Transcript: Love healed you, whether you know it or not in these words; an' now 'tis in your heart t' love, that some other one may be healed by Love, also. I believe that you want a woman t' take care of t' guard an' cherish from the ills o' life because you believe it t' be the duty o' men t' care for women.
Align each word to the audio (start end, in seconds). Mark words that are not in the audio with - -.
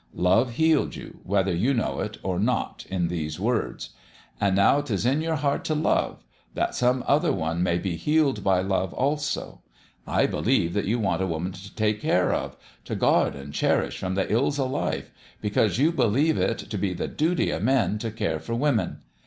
Love 0.15 0.53
healed 0.53 0.95
you, 0.95 1.19
whether 1.23 1.53
you 1.55 1.75
know 1.75 1.99
it 1.99 2.17
or 2.23 2.39
not 2.39 2.87
in 2.89 3.07
these 3.07 3.39
words; 3.39 3.91
an' 4.39 4.55
now 4.55 4.81
'tis 4.81 5.05
in 5.05 5.21
your 5.21 5.35
heart 5.35 5.63
t' 5.63 5.75
love, 5.75 6.23
that 6.55 6.73
some 6.73 7.03
other 7.05 7.31
one 7.31 7.61
may 7.61 7.77
be 7.77 7.95
healed 7.95 8.43
by 8.43 8.63
Love, 8.63 8.95
also. 8.95 9.61
I 10.07 10.25
believe 10.25 10.73
that 10.73 10.85
you 10.85 10.97
want 10.97 11.21
a 11.21 11.27
woman 11.27 11.51
t' 11.51 11.69
take 11.75 12.01
care 12.01 12.33
of 12.33 12.57
t' 12.83 12.95
guard 12.95 13.35
an' 13.35 13.51
cherish 13.51 13.99
from 13.99 14.15
the 14.15 14.25
ills 14.33 14.57
o' 14.57 14.65
life 14.65 15.11
because 15.39 15.77
you 15.77 15.91
believe 15.91 16.35
it 16.35 16.65
t' 16.67 16.77
be 16.77 16.95
the 16.95 17.07
duty 17.07 17.53
o' 17.53 17.59
men 17.59 17.99
t' 17.99 18.09
care 18.09 18.39
for 18.39 18.55
women. 18.55 19.01